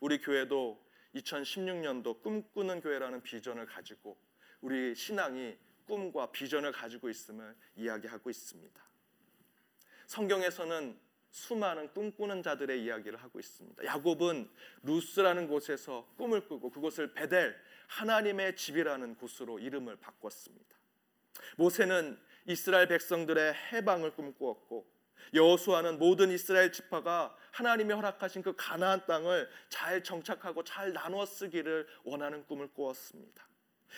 우리 0.00 0.18
교회도 0.18 0.84
2016년도 1.14 2.22
꿈꾸는 2.22 2.80
교회라는 2.80 3.22
비전을 3.22 3.66
가지고 3.66 4.18
우리 4.60 4.94
신앙이 4.94 5.56
꿈과 5.86 6.32
비전을 6.32 6.72
가지고 6.72 7.08
있음을 7.08 7.56
이야기하고 7.76 8.28
있습니다. 8.28 8.84
성경에서는 10.06 10.98
수많은 11.36 11.92
꿈꾸는 11.92 12.42
자들의 12.42 12.82
이야기를 12.82 13.22
하고 13.22 13.38
있습니다. 13.38 13.84
야곱은 13.84 14.48
루스라는 14.82 15.48
곳에서 15.48 16.08
꿈을 16.16 16.48
꾸고 16.48 16.70
그곳을 16.70 17.12
베델 17.12 17.54
하나님의 17.88 18.56
집이라는 18.56 19.16
곳으로 19.16 19.58
이름을 19.58 19.96
바꿨습니다. 19.96 20.64
모세는 21.56 22.18
이스라엘 22.46 22.88
백성들의 22.88 23.52
해방을 23.72 24.12
꿈꾸었고 24.12 24.86
여호수아는 25.34 25.98
모든 25.98 26.30
이스라엘 26.30 26.72
지파가 26.72 27.36
하나님이 27.50 27.92
허락하신 27.92 28.42
그 28.42 28.54
가나안 28.56 29.04
땅을 29.04 29.50
잘 29.68 30.02
정착하고 30.02 30.64
잘 30.64 30.94
나누어 30.94 31.26
쓰기를 31.26 31.86
원하는 32.04 32.46
꿈을 32.46 32.72
꾸었습니다. 32.72 33.46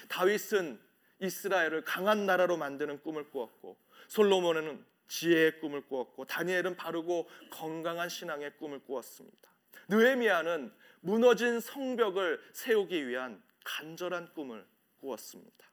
다윗은 0.08 0.80
이스라엘을 1.20 1.84
강한 1.84 2.26
나라로 2.26 2.56
만드는 2.56 3.00
꿈을 3.02 3.30
꾸었고 3.30 3.76
솔로몬은 4.08 4.84
지혜의 5.08 5.60
꿈을 5.60 5.82
꾸었고 5.82 6.26
다니엘은 6.26 6.76
바르고 6.76 7.28
건강한 7.50 8.08
신앙의 8.08 8.56
꿈을 8.58 8.80
꾸었습니다. 8.80 9.50
느헤미야는 9.88 10.72
무너진 11.00 11.60
성벽을 11.60 12.40
세우기 12.52 13.08
위한 13.08 13.42
간절한 13.64 14.34
꿈을 14.34 14.66
꾸었습니다. 15.00 15.66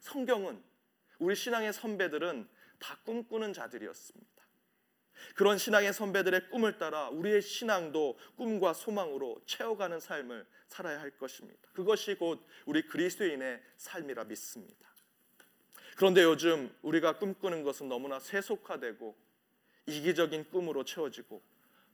성경은 0.00 0.62
우리 1.18 1.34
신앙의 1.34 1.72
선배들은 1.72 2.48
다 2.78 2.98
꿈꾸는 3.04 3.52
자들이었습니다. 3.52 4.36
그런 5.34 5.58
신앙의 5.58 5.92
선배들의 5.92 6.50
꿈을 6.50 6.78
따라 6.78 7.08
우리의 7.08 7.40
신앙도 7.40 8.18
꿈과 8.36 8.74
소망으로 8.74 9.40
채워가는 9.46 9.98
삶을 9.98 10.46
살아야 10.66 11.00
할 11.00 11.10
것입니다. 11.10 11.70
그것이 11.72 12.14
곧 12.14 12.46
우리 12.66 12.82
그리스도인의 12.86 13.62
삶이라 13.76 14.24
믿습니다. 14.24 14.85
그런데 15.96 16.22
요즘 16.22 16.72
우리가 16.82 17.18
꿈꾸는 17.18 17.64
것은 17.64 17.88
너무나 17.88 18.20
세속화되고 18.20 19.16
이기적인 19.86 20.50
꿈으로 20.50 20.84
채워지고 20.84 21.42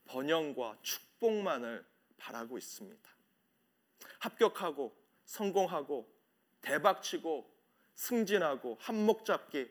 번영과 0.05 0.77
축복만을 0.83 1.85
바라고 2.19 2.59
있습니다. 2.59 3.11
합격하고 4.19 4.95
성공하고 5.25 6.07
대박치고 6.61 7.51
승진하고 7.95 8.77
한몫 8.81 9.25
잡기 9.25 9.71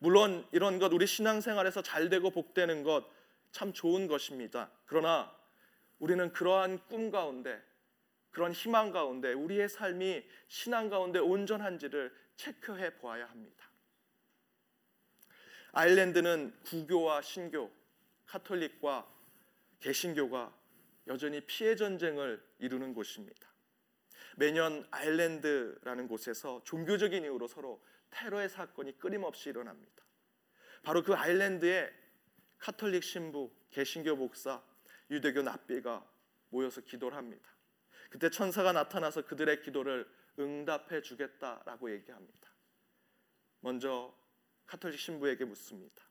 물론 0.00 0.46
이런 0.50 0.78
것 0.78 0.92
우리 0.92 1.06
신앙생활에서 1.06 1.82
잘 1.82 2.08
되고 2.08 2.30
복되는 2.30 2.82
것 2.82 3.16
참 3.56 3.72
좋은 3.72 4.06
것입니다. 4.06 4.70
그러나 4.84 5.34
우리는 5.98 6.30
그러한 6.30 6.78
꿈 6.88 7.10
가운데 7.10 7.58
그런 8.30 8.52
희망 8.52 8.92
가운데 8.92 9.32
우리의 9.32 9.70
삶이 9.70 10.22
신앙 10.46 10.90
가운데 10.90 11.18
온전한지를 11.18 12.14
체크해 12.36 12.98
보아야 12.98 13.26
합니다. 13.26 13.70
아일랜드는 15.72 16.58
구교와 16.62 17.22
신교, 17.22 17.70
카톨릭과 18.26 19.06
개신교가 19.80 20.56
여전히 21.06 21.40
피해 21.42 21.76
전쟁을 21.76 22.42
이루는 22.58 22.94
곳입니다. 22.94 23.46
매년 24.36 24.86
아일랜드라는 24.90 26.08
곳에서 26.08 26.62
종교적인 26.64 27.24
이유로 27.24 27.46
서로 27.46 27.82
테러의 28.10 28.48
사건이 28.48 28.98
끊임없이 28.98 29.48
일어납니다. 29.48 30.04
바로 30.82 31.02
그 31.02 31.14
아일랜드에 31.14 31.92
카톨릭 32.58 33.02
신부, 33.02 33.52
개신교 33.70 34.16
목사, 34.16 34.62
유대교 35.10 35.42
납비가 35.42 36.06
모여서 36.50 36.80
기도를 36.80 37.16
합니다. 37.16 37.50
그때 38.10 38.30
천사가 38.30 38.72
나타나서 38.72 39.22
그들의 39.22 39.62
기도를 39.62 40.08
응답해 40.38 41.02
주겠다라고 41.02 41.90
얘기합니다. 41.92 42.50
먼저 43.60 44.14
카톨릭 44.66 44.98
신부에게 44.98 45.44
묻습니다. 45.44 46.04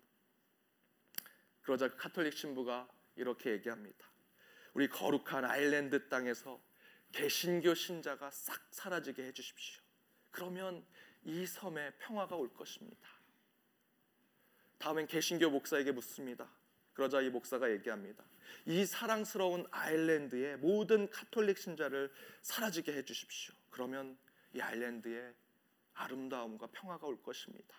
그러자 1.62 1.90
그 1.90 1.98
카톨릭 1.98 2.34
신부가 2.34 2.88
이렇게 3.16 3.52
얘기합니다. 3.52 4.06
우리 4.74 4.88
거룩한 4.88 5.46
아일랜드 5.46 6.10
땅에서 6.10 6.62
개신교 7.12 7.74
신자가 7.74 8.30
싹 8.32 8.62
사라지게 8.72 9.24
해 9.24 9.32
주십시오. 9.32 9.82
그러면 10.32 10.86
이 11.24 11.46
섬에 11.46 11.92
평화가 12.00 12.36
올 12.36 12.54
것입니다. 12.54 13.10
다음엔 14.78 15.08
개신교 15.08 15.50
목사에게 15.50 15.92
묻습니다. 15.94 16.50
그러자 16.94 17.22
이 17.22 17.30
목사가 17.30 17.72
얘기합니다. 17.72 18.24
이 18.66 18.86
사랑스러운 18.86 19.66
아일랜드의 19.72 20.58
모든 20.58 21.10
카톨릭 21.10 21.58
신자를 21.58 22.12
사라지게 22.42 22.94
해 22.94 23.04
주십시오. 23.04 23.56
그러면 23.76 24.18
이 24.54 24.62
아일랜드에 24.62 25.34
아름다움과 25.96 26.68
평화가 26.68 27.08
올 27.08 27.22
것입니다. 27.22 27.76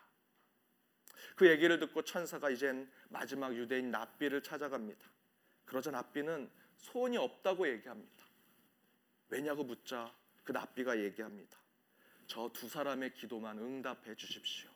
그 1.37 1.49
얘기를 1.49 1.79
듣고 1.79 2.03
천사가 2.03 2.51
이젠 2.51 2.91
마지막 3.09 3.57
유대인 3.57 3.91
납비를 3.91 4.43
찾아갑니다. 4.43 5.11
그러자 5.65 5.91
납비는 5.91 6.51
소원이 6.77 7.17
없다고 7.17 7.67
얘기합니다. 7.67 8.25
왜냐고 9.31 9.65
묻자 9.65 10.15
그 10.45 10.53
납비가 10.53 10.99
얘기합니다. 11.01 11.57
저 12.27 12.51
두 12.53 12.69
사람의 12.69 13.15
기도만 13.15 13.59
응답해 13.59 14.17
주십시오. 14.17 14.69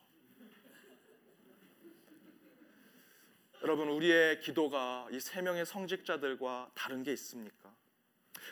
여러분 3.61 3.89
우리의 3.89 4.39
기도가 4.41 5.07
이 5.11 5.19
세 5.19 5.43
명의 5.43 5.67
성직자들과 5.67 6.71
다른 6.73 7.03
게 7.03 7.13
있습니까? 7.13 7.75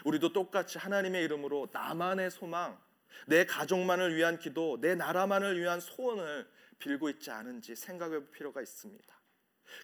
우리도 0.06 0.34
똑같이 0.34 0.78
하나님의 0.78 1.24
이름으로 1.26 1.70
나만의 1.72 2.32
소망, 2.32 2.80
내 3.28 3.46
가족만을 3.46 4.16
위한 4.16 4.40
기도, 4.40 4.80
내 4.80 4.96
나라만을 4.96 5.60
위한 5.60 5.80
소원을 5.80 6.48
빌고 6.80 7.10
있지 7.10 7.32
않은지 7.32 7.76
생각해 7.76 8.12
볼 8.12 8.32
필요가 8.32 8.62
있습니다. 8.62 9.20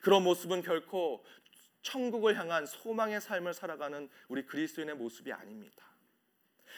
그런 0.02 0.24
모습은 0.24 0.62
결코 0.62 1.24
천국을 1.82 2.38
향한 2.38 2.66
소망의 2.66 3.22
삶을 3.22 3.54
살아가는 3.54 4.10
우리 4.28 4.46
그리스도인의 4.46 4.96
모습이 4.96 5.32
아닙니다. 5.32 5.86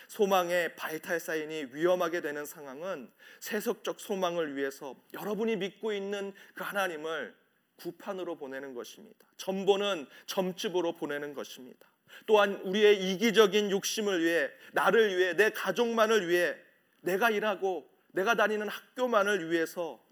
소망의 0.08 0.76
바이탈 0.76 1.20
사인이 1.20 1.70
위험하게 1.72 2.22
되는 2.22 2.46
상황은 2.46 3.12
세속적 3.40 4.00
소망을 4.00 4.56
위해서 4.56 4.96
여러분이 5.14 5.58
믿고 5.58 5.94
있는 5.94 6.34
그 6.54 6.64
하나님을 6.64 7.36
구판으로 7.78 8.36
보내는 8.38 8.74
것입니다. 8.74 9.26
점보는 9.38 10.08
점집으로 10.26 10.96
보내는 10.96 11.34
것입니다. 11.34 11.88
또한 12.26 12.56
우리의 12.64 13.12
이기적인 13.12 13.72
욕심을 13.72 14.24
위해 14.24 14.50
나를 14.74 15.18
위해 15.18 15.34
내 15.34 15.50
가족만을 15.50 16.28
위해 16.28 16.56
내가 17.02 17.30
일하고 17.30 17.90
내가 18.12 18.36
다니는 18.36 18.68
학교만을 18.68 19.52
위해서 19.52 20.04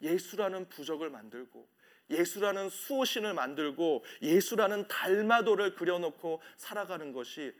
예수라는 0.00 0.68
부적을 0.68 1.10
만들고 1.10 1.68
예수라는 2.10 2.68
수호신을 2.68 3.34
만들고 3.34 4.04
예수라는 4.20 4.88
달마도를 4.88 5.74
그려놓고 5.74 6.42
살아가는 6.56 7.12
것이 7.12 7.54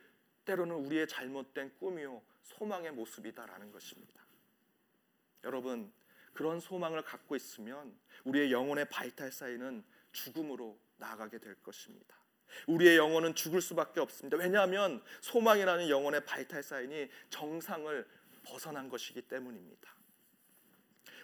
때로는 0.44 0.74
우리의 0.74 1.08
잘못된 1.08 1.72
꿈이요 1.78 2.22
소망의 2.42 2.92
모습이다라는 2.92 3.70
것입니다. 3.72 4.22
여러분 5.44 5.92
그런 6.32 6.60
소망을 6.60 7.02
갖고 7.02 7.36
있으면 7.36 7.96
우리의 8.24 8.52
영혼의 8.52 8.86
바이탈 8.88 9.32
사이는 9.32 9.84
죽음으로 10.12 10.78
나아가게 10.96 11.38
될 11.38 11.54
것입니다. 11.62 12.21
우리의 12.66 12.96
영혼은 12.96 13.34
죽을 13.34 13.60
수밖에 13.60 14.00
없습니다. 14.00 14.36
왜냐하면 14.36 15.02
소망이라는 15.20 15.88
영혼의 15.88 16.24
바이탈 16.24 16.62
사인이 16.62 17.08
정상을 17.30 18.06
벗어난 18.44 18.88
것이기 18.88 19.22
때문입니다. 19.22 19.94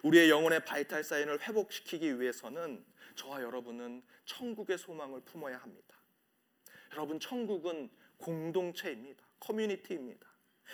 우리의 0.03 0.29
영혼의 0.29 0.63
바이탈 0.65 1.03
사인을 1.03 1.41
회복시키기 1.41 2.19
위해서는 2.19 2.85
저와 3.15 3.41
여러분은 3.41 4.01
천국의 4.25 4.77
소망을 4.77 5.21
품어야 5.21 5.57
합니다. 5.57 5.95
여러분 6.93 7.19
천국은 7.19 7.89
공동체입니다. 8.17 9.23
커뮤니티입니다. 9.39 10.27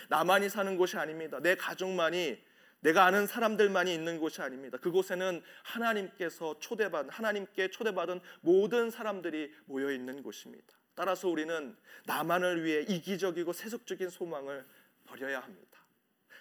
나만이 0.10 0.50
사는 0.50 0.78
곳이 0.78 0.98
아닙니다. 0.98 1.40
내 1.40 1.56
가족만이 1.56 2.44
내가 2.86 3.06
아는 3.06 3.26
사람들만이 3.26 3.92
있는 3.92 4.20
곳이 4.20 4.44
아닙니다. 4.44 4.78
그곳에는 4.78 5.42
하나님께서 5.64 6.60
초대받은 6.60 7.10
하나님께 7.10 7.72
초대받은 7.72 8.20
모든 8.42 8.92
사람들이 8.92 9.52
모여 9.66 9.92
있는 9.92 10.22
곳입니다. 10.22 10.78
따라서 10.94 11.28
우리는 11.28 11.76
나만을 12.06 12.64
위해 12.64 12.82
이기적이고 12.84 13.54
세속적인 13.54 14.12
소망을 14.12 14.68
버려야 15.06 15.40
합니다. 15.40 15.80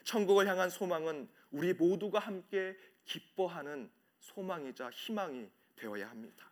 천국을 0.04 0.46
향한 0.46 0.68
소망은 0.68 1.30
우리 1.50 1.72
모두가 1.72 2.18
함께 2.18 2.76
기뻐하는 3.06 3.90
소망이자 4.20 4.90
희망이 4.90 5.48
되어야 5.76 6.10
합니다. 6.10 6.50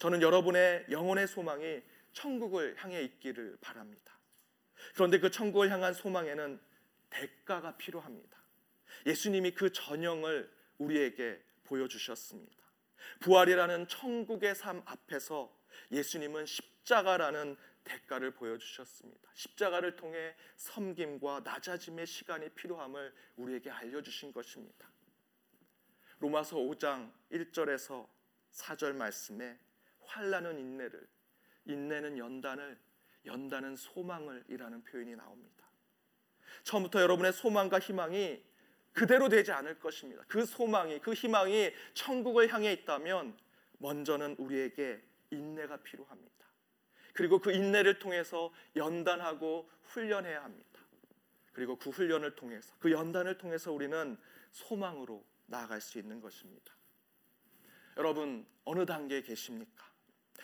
저는 0.00 0.22
여러분의 0.22 0.86
영혼의 0.90 1.28
소망이 1.28 1.82
천국을 2.12 2.74
향해 2.78 3.02
있기를 3.02 3.58
바랍니다. 3.60 4.18
그런데 4.94 5.20
그 5.20 5.30
천국을 5.30 5.70
향한 5.70 5.94
소망에는 5.94 6.58
대가가 7.10 7.76
필요합니다. 7.76 8.37
예수님이 9.06 9.52
그 9.52 9.72
전형을 9.72 10.50
우리에게 10.78 11.42
보여주셨습니다. 11.64 12.56
부활이라는 13.20 13.88
천국의 13.88 14.54
삶 14.54 14.82
앞에서 14.84 15.56
예수님은 15.90 16.46
십자가라는 16.46 17.56
대가를 17.84 18.32
보여주셨습니다. 18.32 19.30
십자가를 19.34 19.96
통해 19.96 20.34
섬김과 20.56 21.40
낮아짐의 21.40 22.06
시간이 22.06 22.50
필요함을 22.50 23.14
우리에게 23.36 23.70
알려주신 23.70 24.32
것입니다. 24.32 24.90
로마서 26.20 26.56
5장 26.56 27.12
1절에서 27.32 28.06
4절 28.52 28.94
말씀에 28.94 29.58
환란은 30.00 30.58
인내를, 30.58 31.08
인내는 31.66 32.18
연단을, 32.18 32.78
연단은 33.24 33.76
소망을이라는 33.76 34.84
표현이 34.84 35.16
나옵니다. 35.16 35.68
처음부터 36.64 37.00
여러분의 37.00 37.32
소망과 37.32 37.78
희망이 37.78 38.42
그대로 38.98 39.28
되지 39.28 39.52
않을 39.52 39.78
것입니다. 39.78 40.24
그 40.26 40.44
소망이, 40.44 40.98
그 40.98 41.12
희망이 41.12 41.70
천국을 41.94 42.52
향해 42.52 42.72
있다면 42.72 43.38
먼저는 43.78 44.34
우리에게 44.38 45.00
인내가 45.30 45.76
필요합니다. 45.76 46.46
그리고 47.12 47.38
그 47.38 47.52
인내를 47.52 48.00
통해서 48.00 48.52
연단하고 48.74 49.70
훈련해야 49.84 50.42
합니다. 50.42 50.80
그리고 51.52 51.76
그 51.76 51.90
훈련을 51.90 52.34
통해서, 52.34 52.74
그 52.80 52.90
연단을 52.90 53.38
통해서 53.38 53.70
우리는 53.70 54.18
소망으로 54.50 55.24
나아갈 55.46 55.80
수 55.80 56.00
있는 56.00 56.20
것입니다. 56.20 56.74
여러분, 57.96 58.44
어느 58.64 58.84
단계에 58.84 59.22
계십니까? 59.22 59.84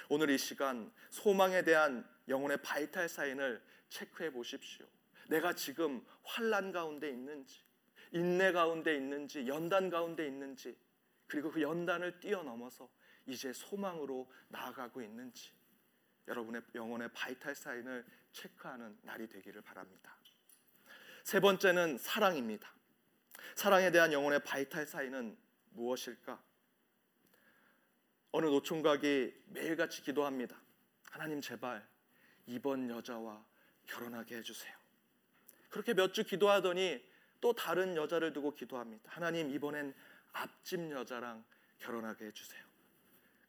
오늘 0.08 0.30
이 0.30 0.38
시간 0.38 0.92
소망에 1.10 1.62
대한 1.62 2.08
영혼의 2.28 2.58
바이탈 2.62 3.08
사인을 3.08 3.60
체크해 3.88 4.32
보십시오. 4.32 4.86
내가 5.28 5.54
지금 5.54 6.04
환란 6.22 6.70
가운데 6.70 7.08
있는지, 7.08 7.63
인내 8.14 8.52
가운데 8.52 8.94
있는지 8.94 9.48
연단 9.48 9.90
가운데 9.90 10.24
있는지 10.24 10.78
그리고 11.26 11.50
그 11.50 11.60
연단을 11.60 12.20
뛰어넘어서 12.20 12.88
이제 13.26 13.52
소망으로 13.52 14.30
나아가고 14.48 15.02
있는지 15.02 15.52
여러분의 16.28 16.62
영혼의 16.76 17.10
바이탈 17.12 17.56
사인을 17.56 18.06
체크하는 18.30 18.98
날이 19.02 19.28
되기를 19.28 19.62
바랍니다. 19.62 20.16
세 21.24 21.40
번째는 21.40 21.98
사랑입니다. 21.98 22.72
사랑에 23.56 23.90
대한 23.90 24.12
영혼의 24.12 24.44
바이탈 24.44 24.86
사인은 24.86 25.36
무엇일까? 25.70 26.40
어느 28.30 28.46
노총각이 28.46 29.34
매일같이 29.46 30.02
기도합니다. 30.02 30.56
하나님 31.10 31.40
제발 31.40 31.84
이번 32.46 32.88
여자와 32.90 33.44
결혼하게 33.86 34.36
해주세요. 34.36 34.72
그렇게 35.68 35.94
몇 35.94 36.12
주 36.12 36.22
기도하더니 36.22 37.13
또 37.44 37.52
다른 37.52 37.94
여자를 37.94 38.32
두고 38.32 38.54
기도합니다. 38.54 39.10
하나님 39.12 39.50
이번엔 39.50 39.92
앞집 40.32 40.90
여자랑 40.92 41.44
결혼하게 41.78 42.24
해주세요. 42.24 42.64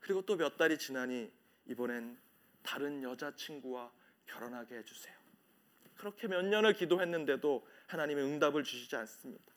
그리고 0.01 0.21
또 0.23 0.35
몇 0.35 0.57
달이 0.57 0.77
지나니 0.77 1.31
이번엔 1.67 2.19
다른 2.61 3.01
여자친구와 3.01 3.89
결혼하게 4.25 4.79
해주세요. 4.79 5.15
그렇게 5.95 6.27
몇 6.27 6.43
년을 6.43 6.73
기도했는데도 6.73 7.65
하나님의 7.87 8.25
응답을 8.25 8.65
주시지 8.65 8.97
않습니다. 8.97 9.53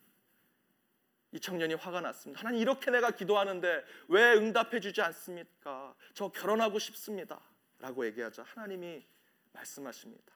이 1.33 1.41
청년이 1.41 1.75
화가 1.75 2.01
났습니다. 2.01 2.39
하나님 2.39 2.61
이렇게 2.61 2.93
내가 2.93 3.11
기도하는데 3.11 3.85
왜 4.07 4.35
응답해 4.35 4.79
주지 4.79 5.03
않습니까? 5.03 5.97
저 6.15 6.29
결혼하고 6.29 6.79
싶습니다. 6.79 7.41
라고 7.81 8.07
얘기하자 8.07 8.45
하나님이 8.45 9.05
말씀하십니다. 9.53 10.33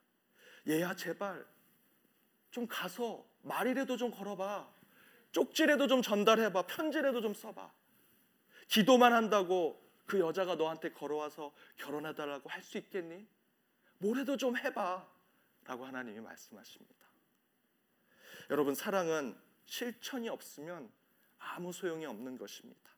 얘야 0.67 0.93
제발 0.97 1.47
좀 2.51 2.67
가서 2.67 3.31
말이라도 3.43 3.97
좀 3.97 4.11
걸어봐. 4.11 4.69
쪽지라도 5.33 5.87
좀 5.89 6.03
전달해봐. 6.03 6.63
편지라도 6.67 7.21
좀 7.21 7.35
써봐. 7.35 7.73
기도만 8.69 9.13
한다고 9.13 9.83
그 10.07 10.19
여자가 10.21 10.57
너한테 10.57 10.93
걸어와서 10.93 11.53
결혼해달라고 11.77 12.49
할 12.49 12.63
수 12.63 12.79
있겠니? 12.79 13.27
뭐라도 13.99 14.37
좀 14.37 14.57
해봐. 14.57 15.09
라고 15.65 15.85
하나님이 15.87 16.21
말씀하십니다. 16.21 16.95
여러분, 18.51 18.75
사랑은 18.75 19.39
실천이 19.67 20.29
없으면 20.29 20.91
아무 21.39 21.73
소용이 21.73 22.05
없는 22.07 22.37
것입니다. 22.37 22.91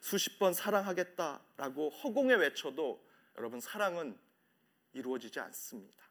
수십 0.00 0.38
번 0.38 0.54
사랑하겠다라고 0.54 1.90
허공에 1.90 2.34
외쳐도 2.34 3.04
여러분, 3.38 3.60
사랑은 3.60 4.18
이루어지지 4.92 5.40
않습니다. 5.40 6.04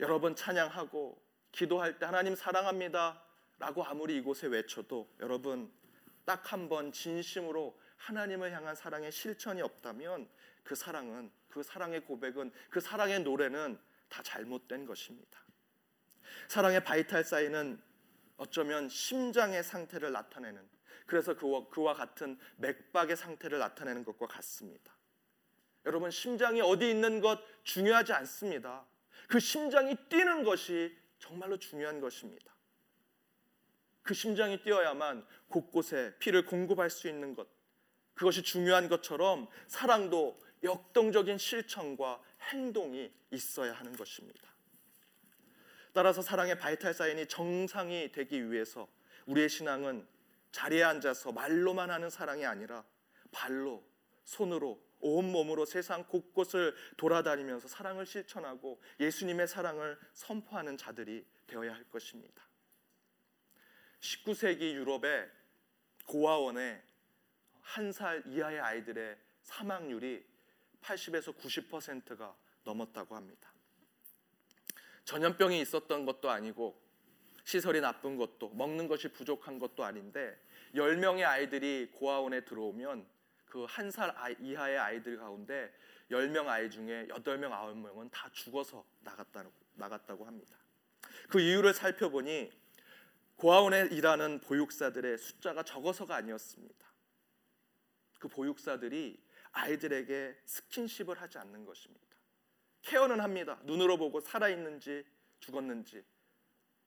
여러 0.00 0.18
번 0.20 0.34
찬양하고 0.34 1.20
기도할 1.52 1.98
때 1.98 2.06
하나님 2.06 2.34
사랑합니다 2.34 3.22
라고 3.58 3.84
아무리 3.84 4.16
이곳에 4.16 4.46
외쳐도 4.46 5.08
여러분 5.20 5.72
딱 6.24 6.52
한 6.52 6.68
번 6.68 6.92
진심으로 6.92 7.78
하나님을 7.96 8.52
향한 8.52 8.74
사랑의 8.74 9.10
실천이 9.10 9.62
없다면 9.62 10.28
그 10.62 10.74
사랑은 10.74 11.30
그 11.48 11.62
사랑의 11.62 12.04
고백은 12.04 12.52
그 12.70 12.80
사랑의 12.80 13.20
노래는 13.20 13.78
다 14.08 14.22
잘못된 14.22 14.86
것입니다. 14.86 15.40
사랑의 16.48 16.84
바이탈 16.84 17.24
사인은 17.24 17.80
어쩌면 18.36 18.88
심장의 18.88 19.64
상태를 19.64 20.12
나타내는 20.12 20.68
그래서 21.06 21.34
그와, 21.34 21.66
그와 21.68 21.94
같은 21.94 22.38
맥박의 22.58 23.16
상태를 23.16 23.58
나타내는 23.58 24.04
것과 24.04 24.26
같습니다. 24.26 24.92
여러분 25.86 26.10
심장이 26.10 26.60
어디 26.60 26.90
있는 26.90 27.20
것 27.20 27.40
중요하지 27.64 28.12
않습니다. 28.12 28.84
그 29.28 29.40
심장이 29.40 29.96
뛰는 30.08 30.44
것이 30.44 30.96
정말로 31.18 31.58
중요한 31.58 32.00
것입니다. 32.00 32.54
그 34.02 34.14
심장이 34.14 34.62
뛰어야만 34.62 35.26
곳곳에 35.48 36.14
피를 36.18 36.44
공급할 36.44 36.88
수 36.88 37.08
있는 37.08 37.34
것 37.34 37.46
그것이 38.14 38.42
중요한 38.42 38.88
것처럼 38.88 39.48
사랑도 39.68 40.40
역동적인 40.62 41.38
실천과 41.38 42.20
행동이 42.50 43.12
있어야 43.30 43.72
하는 43.74 43.92
것입니다. 43.96 44.48
따라서 45.92 46.22
사랑의 46.22 46.58
바이탈 46.58 46.94
사인이 46.94 47.26
정상이 47.26 48.12
되기 48.12 48.50
위해서 48.50 48.88
우리의 49.26 49.48
신앙은 49.48 50.06
자리에 50.52 50.82
앉아서 50.82 51.32
말로만 51.32 51.90
하는 51.90 52.10
사랑이 52.10 52.44
아니라 52.46 52.84
발로, 53.30 53.84
손으로, 54.24 54.80
온몸으로 55.00 55.64
세상 55.64 56.04
곳곳을 56.04 56.74
돌아다니면서 56.96 57.68
사랑을 57.68 58.06
실천하고 58.06 58.80
예수님의 59.00 59.48
사랑을 59.48 59.98
선포하는 60.12 60.76
자들이 60.76 61.24
되어야 61.46 61.74
할 61.74 61.84
것입니다. 61.84 62.42
19세기 64.00 64.72
유럽의 64.74 65.28
고아원에 66.06 66.82
한 67.68 67.92
살 67.92 68.22
이하의 68.26 68.60
아이들의 68.60 69.16
사망률이 69.42 70.24
80에서 70.82 71.36
90%가 71.36 72.34
넘었다고 72.64 73.14
합니다. 73.14 73.52
전염병이 75.04 75.60
있었던 75.60 76.06
것도 76.06 76.30
아니고 76.30 76.80
시설이 77.44 77.80
나쁜 77.80 78.16
것도 78.16 78.50
먹는 78.50 78.88
것이 78.88 79.08
부족한 79.08 79.58
것도 79.58 79.84
아닌데 79.84 80.38
10명의 80.74 81.24
아이들이 81.24 81.90
고아원에 81.92 82.44
들어오면 82.44 83.06
그 83.48 83.64
한 83.66 83.90
살 83.90 84.14
이하의 84.40 84.78
아이들 84.78 85.16
가운데 85.16 85.72
10명 86.10 86.48
아이 86.48 86.70
중에 86.70 87.06
8명, 87.08 87.50
9명은 87.50 88.10
다 88.10 88.28
죽어서 88.32 88.84
나갔다고, 89.00 89.52
나갔다고 89.74 90.26
합니다. 90.26 90.56
그 91.28 91.40
이유를 91.40 91.74
살펴보니 91.74 92.50
고아원에 93.36 93.88
일하는 93.92 94.40
보육사들의 94.40 95.18
숫자가 95.18 95.62
적어서가 95.62 96.16
아니었습니다. 96.16 96.86
그 98.18 98.28
보육사들이 98.28 99.22
아이들에게 99.52 100.36
스킨십을 100.44 101.20
하지 101.20 101.38
않는 101.38 101.64
것입니다. 101.64 102.06
케어는 102.82 103.20
합니다. 103.20 103.60
눈으로 103.64 103.96
보고 103.96 104.20
살아있는지 104.20 105.04
죽었는지 105.40 106.04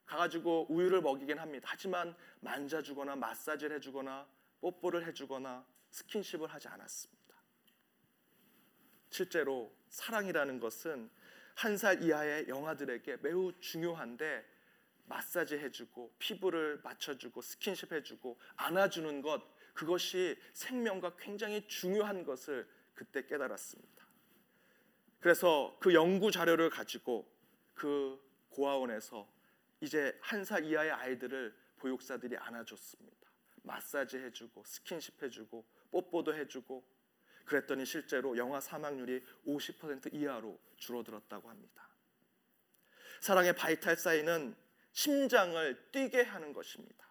가가지고 0.06 0.67
우유를 0.69 1.02
먹이긴 1.02 1.39
합니다. 1.39 1.69
하지만 1.71 2.15
만져주거나 2.41 3.15
마사지를 3.15 3.78
해주거나 3.78 4.28
뽀뽀를 4.60 5.08
해주거나 5.08 5.65
스킨십을 5.91 6.47
하지 6.47 6.67
않았습니다. 6.67 7.21
실제로 9.10 9.73
사랑이라는 9.89 10.60
것은 10.60 11.10
한 11.56 11.77
살 11.77 12.01
이하의 12.01 12.47
영아들에게 12.47 13.17
매우 13.17 13.51
중요한데 13.60 14.45
마사지 15.06 15.58
해주고 15.58 16.15
피부를 16.17 16.80
맞춰주고 16.84 17.41
스킨십 17.41 17.91
해주고 17.91 18.39
안아주는 18.56 19.21
것 19.21 19.43
그것이 19.73 20.38
생명과 20.54 21.17
굉장히 21.17 21.67
중요한 21.67 22.23
것을 22.23 22.67
그때 22.93 23.25
깨달았습니다. 23.25 24.06
그래서 25.19 25.77
그 25.80 25.93
연구 25.93 26.32
자료를 26.32 26.69
가지고 26.69 27.30
그 27.73 28.19
고아원에서 28.49 29.27
이제 29.82 30.17
한 30.21 30.43
살 30.45 30.63
이하의 30.65 30.91
아이들을 30.91 31.56
보육사들이 31.77 32.38
안아줬습니다. 32.38 33.30
마사지 33.63 34.17
해주고 34.17 34.63
스킨십 34.65 35.21
해주고 35.21 35.65
뽀뽀도 35.91 36.36
해주고 36.36 36.84
그랬더니 37.45 37.86
실제로 37.86 38.38
영아 38.38 38.60
사망률이 38.62 39.23
50% 39.45 40.13
이하로 40.13 40.60
줄어들었다고 40.77 41.49
합니다. 41.49 41.88
사랑의 43.19 43.56
바이탈 43.56 43.95
사인은 43.97 44.56
심장을 44.93 45.91
뛰게 45.91 46.21
하는 46.21 46.54
것입니다. 46.54 47.08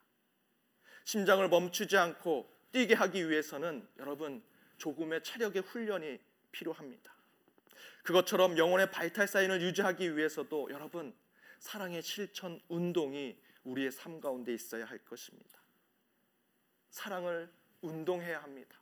심장을 1.04 1.46
멈추지 1.48 1.96
않고 1.96 2.50
뛰게 2.72 2.94
하기 2.94 3.28
위해서는 3.28 3.86
여러분 3.98 4.42
조금의 4.78 5.22
체력의 5.22 5.62
훈련이 5.62 6.18
필요합니다. 6.52 7.14
그것처럼 8.02 8.56
영혼의 8.58 8.90
바이탈 8.90 9.28
사인을 9.28 9.60
유지하기 9.60 10.16
위해서도 10.16 10.70
여러분 10.70 11.14
사랑의 11.58 12.02
실천 12.02 12.60
운동이 12.68 13.38
우리의 13.64 13.92
삶 13.92 14.20
가운데 14.20 14.54
있어야 14.54 14.84
할 14.86 14.98
것입니다. 14.98 15.60
사랑을 16.90 17.52
운동해야 17.82 18.42
합니다. 18.42 18.78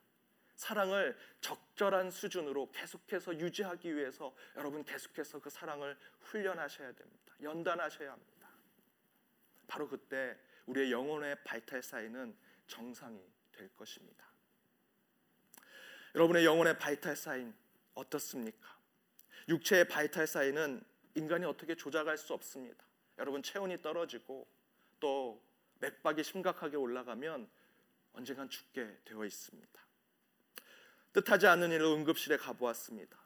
사랑을 0.57 1.17
적절한 1.41 2.11
수준으로 2.11 2.71
계속해서 2.73 3.39
유지하기 3.39 3.95
위해서 3.95 4.35
여러분 4.57 4.85
계속해서 4.85 5.39
그 5.39 5.51
사랑을 5.51 5.97
훈련하셔야 6.21 6.93
됩니다. 6.93 7.35
연단하셔야 7.41 8.13
합니다. 8.13 8.49
바로 9.69 9.89
그때 9.89 10.37
우리의 10.67 10.91
영혼의 10.91 11.37
vital 11.45 11.83
sign은 11.83 12.37
정상이 12.67 13.21
될 13.53 13.69
것입니다. 13.77 14.27
여러분의 16.15 16.45
영혼의 16.45 16.79
vital 16.79 17.15
sign 17.15 17.55
어떻습니까? 17.95 18.77
육체의 19.49 19.87
vital 19.87 20.27
sign은 20.27 20.83
인간이 21.15 21.45
어떻게 21.45 21.75
조작할 21.75 22.19
수 22.19 22.35
없습니다. 22.35 22.85
여러분 23.19 23.43
체온이 23.43 23.81
떨어지고 23.83 24.47
또 25.01 25.43
맥박이 25.81 26.25
심각하게 26.25 26.77
올라가면 26.77 27.49
언젠간 28.19 28.49
죽게 28.51 28.99
되어 29.05 29.25
있습니다. 29.25 29.87
뜻하지 31.13 31.47
않는 31.47 31.71
일로 31.71 31.95
응급실에 31.95 32.37
가보았습니다. 32.37 33.17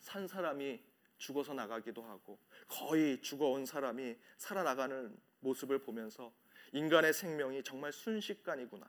산 0.00 0.26
사람이 0.26 0.82
죽어서 1.18 1.52
나가기도 1.52 2.02
하고 2.02 2.38
거의 2.66 3.20
죽어온 3.20 3.66
사람이 3.66 4.16
살아나가는 4.38 5.16
모습을 5.40 5.80
보면서 5.80 6.32
인간의 6.72 7.12
생명이 7.12 7.62
정말 7.62 7.92
순식간이구나. 7.92 8.88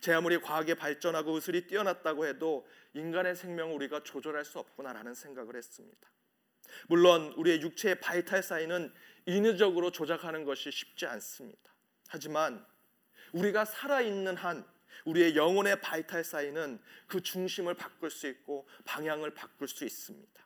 제 0.00 0.12
아무리 0.12 0.38
과학이 0.38 0.74
발전하고 0.74 1.32
의술이 1.32 1.66
뛰어났다고 1.66 2.26
해도 2.26 2.66
인간의 2.92 3.36
생명을 3.36 3.74
우리가 3.76 4.02
조절할 4.02 4.44
수 4.44 4.58
없구나라는 4.58 5.14
생각을 5.14 5.56
했습니다. 5.56 6.10
물론 6.88 7.32
우리의 7.36 7.62
육체의 7.62 8.00
바이탈 8.00 8.42
사인은 8.42 8.92
인위적으로 9.26 9.90
조작하는 9.90 10.44
것이 10.44 10.70
쉽지 10.70 11.06
않습니다. 11.06 11.74
하지만 12.08 12.64
우리가 13.32 13.64
살아있는 13.64 14.36
한 14.36 14.64
우리의 15.04 15.36
영혼의 15.36 15.80
바이탈 15.80 16.24
사인은 16.24 16.80
그 17.06 17.22
중심을 17.22 17.74
바꿀 17.74 18.10
수 18.10 18.26
있고 18.28 18.68
방향을 18.84 19.34
바꿀 19.34 19.68
수 19.68 19.84
있습니다. 19.84 20.40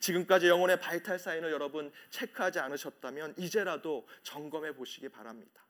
지금까지 0.00 0.48
영혼의 0.48 0.80
vital 0.80 1.18
sign을 1.18 1.50
여러분 1.50 1.90
체크하지 2.10 2.58
않으셨다면 2.58 3.34
이제라도 3.38 4.06
점검해 4.22 4.74
보시기 4.74 5.08
바랍니다. 5.08 5.64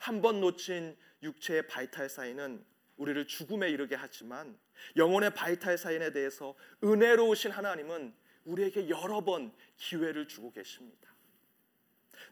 한 0.00 0.20
번 0.22 0.40
놓친 0.40 0.96
육체의 1.22 1.66
vital 1.68 2.08
sign은 2.08 2.64
우리를 2.96 3.26
죽음에 3.26 3.70
이르게 3.70 3.94
하지만 3.94 4.58
영혼의 4.96 5.34
vital 5.34 5.78
sign에 5.78 6.12
대해서 6.12 6.54
은혜로우신 6.82 7.50
하나님은 7.50 8.14
우리에게 8.44 8.88
여러 8.88 9.22
번 9.22 9.52
기회를 9.76 10.26
주고 10.26 10.50
계십니다. 10.52 11.10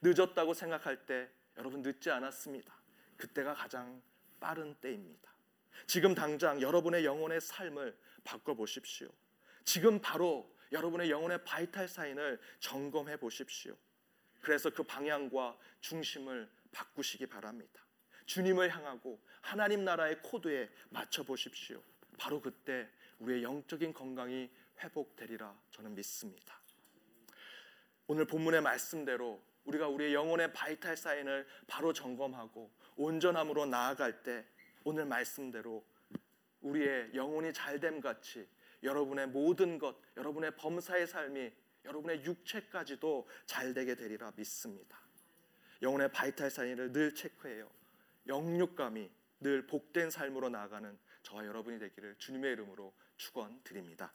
늦었다고 0.02 0.54
생각할 0.54 1.06
때 1.06 1.28
여러분 1.56 1.82
늦지 1.82 2.10
않았습니다. 2.10 2.74
그때가 3.16 3.54
가장 3.54 4.00
빠른 4.40 4.74
때입니다. 4.80 5.32
지금 5.86 6.14
당장 6.14 6.60
여러분의 6.60 7.04
영혼의 7.04 7.40
삶을 7.40 7.96
바꿔 8.24 8.54
보십시오. 8.54 9.08
지금 9.64 10.00
바로 10.00 10.54
여러분의 10.72 11.10
영혼의 11.10 11.44
바이탈 11.44 11.88
사인을 11.88 12.40
점검해 12.60 13.18
보십시오. 13.18 13.76
그래서 14.40 14.70
그 14.70 14.82
방향과 14.82 15.56
중심을 15.80 16.48
바꾸시기 16.72 17.26
바랍니다. 17.26 17.82
주님을 18.26 18.68
향하고 18.70 19.20
하나님 19.40 19.84
나라의 19.84 20.20
코드에 20.22 20.68
맞춰 20.90 21.22
보십시오. 21.22 21.82
바로 22.18 22.40
그때 22.40 22.88
우리의 23.18 23.42
영적인 23.42 23.92
건강이 23.92 24.50
회복되리라 24.80 25.58
저는 25.70 25.94
믿습니다. 25.94 26.60
오늘 28.06 28.26
본문의 28.26 28.60
말씀대로 28.60 29.42
우리가 29.64 29.88
우리의 29.88 30.14
영혼의 30.14 30.52
바이탈 30.52 30.96
사인을 30.96 31.46
바로 31.66 31.92
점검하고 31.92 32.70
온전함으로 32.98 33.66
나아갈 33.66 34.22
때 34.22 34.44
오늘 34.84 35.06
말씀대로 35.06 35.84
우리의 36.60 37.14
영혼이 37.14 37.52
잘됨 37.52 38.00
같이 38.00 38.46
여러분의 38.82 39.28
모든 39.28 39.78
것, 39.78 39.96
여러분의 40.16 40.56
범사의 40.56 41.06
삶이 41.06 41.52
여러분의 41.84 42.24
육체까지도 42.24 43.28
잘 43.46 43.72
되게 43.72 43.94
되리라 43.94 44.32
믿습니다. 44.36 44.98
영혼의 45.80 46.10
바이탈 46.12 46.50
사인을 46.50 46.92
늘 46.92 47.14
체크해요. 47.14 47.70
영육감이 48.26 49.10
늘 49.40 49.66
복된 49.66 50.10
삶으로 50.10 50.48
나아가는 50.48 50.98
저와 51.22 51.46
여러분이 51.46 51.78
되기를 51.78 52.16
주님의 52.18 52.52
이름으로 52.52 52.92
축원드립니다. 53.16 54.12